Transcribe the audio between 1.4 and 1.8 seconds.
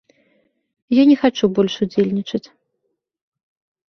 больш